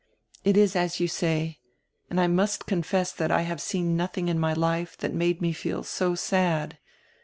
"It 0.43 0.57
is 0.57 0.75
as 0.75 0.99
you 0.99 1.07
say, 1.07 1.59
and 2.09 2.19
I 2.19 2.25
must 2.25 2.65
confess 2.65 3.13
diat 3.13 3.29
I 3.29 3.43
have 3.43 3.61
seen 3.61 3.95
nodting 3.95 4.29
in 4.29 4.39
my 4.39 4.51
life 4.53 4.97
diat 4.97 5.13
made 5.13 5.43
me 5.43 5.53
feel 5.53 5.83
so 5.83 6.15
sad. 6.15 6.79